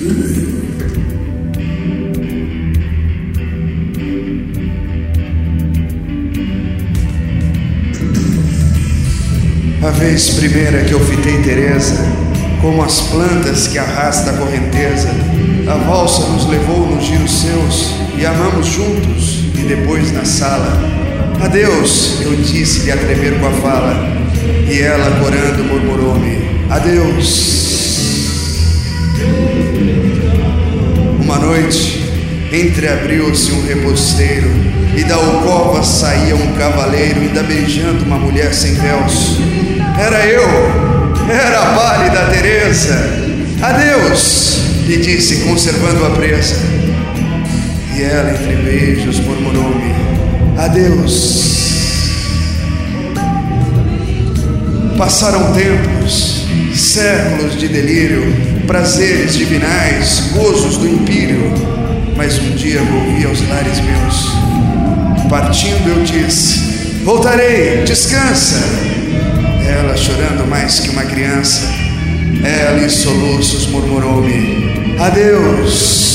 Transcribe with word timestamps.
A 0.00 0.06
vez 9.90 10.30
primeira 10.30 10.84
que 10.84 10.92
eu 10.92 11.00
fitei 11.00 11.42
Teresa, 11.42 11.96
como 12.62 12.82
as 12.82 13.02
plantas 13.02 13.66
que 13.66 13.76
arrasta 13.76 14.30
a 14.30 14.38
correnteza, 14.38 15.10
a 15.68 15.74
valsa 15.74 16.26
nos 16.28 16.46
levou 16.48 16.86
nos 16.86 17.04
giros 17.04 17.30
seus 17.30 17.90
e 18.18 18.24
amamos 18.24 18.68
juntos 18.68 19.44
e 19.54 19.66
depois 19.68 20.10
na 20.12 20.24
sala. 20.24 20.80
Adeus, 21.42 22.22
eu 22.22 22.34
disse-lhe 22.36 22.90
a 22.90 22.96
tremer 22.96 23.38
com 23.38 23.48
a 23.48 23.52
fala, 23.52 23.94
e 24.66 24.80
ela 24.80 25.10
corando 25.20 25.62
murmurou-me: 25.62 26.38
Adeus. 26.70 27.99
Uma 31.30 31.38
noite 31.38 32.02
entreabriu-se 32.52 33.52
um 33.52 33.64
reposteiro 33.64 34.50
e 34.96 35.04
da 35.04 35.14
alcova 35.14 35.80
saía 35.84 36.34
um 36.34 36.54
cavaleiro 36.54 37.20
ainda 37.20 37.44
beijando 37.44 38.04
uma 38.04 38.18
mulher 38.18 38.52
sem 38.52 38.74
véus. 38.74 39.36
Era 39.96 40.26
eu, 40.26 40.42
era 41.30 41.60
a 41.60 41.74
pálida 41.76 42.26
Teresa. 42.32 42.96
Adeus, 43.62 44.58
lhe 44.88 44.96
disse, 44.96 45.44
conservando 45.44 46.04
a 46.04 46.10
presa. 46.10 46.56
E 47.96 48.02
ela, 48.02 48.32
entre 48.32 48.56
beijos, 48.56 49.20
murmurou-me: 49.20 49.94
Adeus. 50.58 51.94
Passaram 54.98 55.52
tempos, 55.52 56.39
séculos 56.78 57.58
de 57.58 57.68
delírio, 57.68 58.22
prazeres 58.66 59.36
divinais, 59.36 60.30
gozos 60.32 60.76
do 60.76 60.88
império. 60.88 61.52
Mas 62.16 62.38
um 62.38 62.50
dia 62.50 62.82
volvi 62.82 63.24
aos 63.24 63.40
lares 63.48 63.80
meus. 63.80 65.28
Partindo 65.28 65.88
eu 65.88 66.02
disse: 66.02 66.58
Voltarei, 67.04 67.82
descansa. 67.84 68.56
Ela, 69.66 69.96
chorando 69.96 70.46
mais 70.48 70.80
que 70.80 70.90
uma 70.90 71.04
criança, 71.04 71.62
ela 72.44 72.82
em 72.82 72.88
soluços 72.88 73.66
murmurou-me: 73.68 74.96
Adeus. 74.98 76.10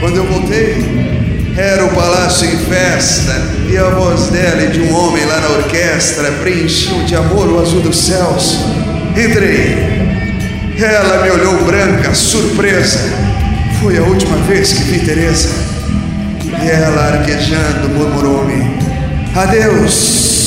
Quando 0.00 0.16
eu 0.16 0.24
voltei, 0.26 1.13
era 1.56 1.84
o 1.84 1.94
palácio 1.94 2.48
em 2.48 2.58
festa 2.58 3.32
e 3.70 3.76
a 3.76 3.88
voz 3.90 4.28
dela 4.28 4.62
e 4.62 4.68
de 4.68 4.80
um 4.80 4.96
homem 4.96 5.24
lá 5.24 5.40
na 5.40 5.48
orquestra 5.50 6.32
preenchiam 6.42 7.04
de 7.04 7.14
amor 7.14 7.48
o 7.48 7.60
azul 7.60 7.80
dos 7.80 8.06
céus. 8.06 8.58
Entrei. 9.16 9.94
Ela 10.76 11.22
me 11.22 11.30
olhou 11.30 11.64
branca, 11.64 12.12
surpresa. 12.12 12.98
Foi 13.80 13.96
a 13.96 14.02
última 14.02 14.36
vez 14.38 14.72
que 14.72 14.82
vi 14.82 14.98
Teresa. 15.00 15.50
E 16.62 16.68
ela, 16.68 17.18
arquejando, 17.18 17.88
murmurou-me: 17.90 18.76
Adeus. 19.36 20.43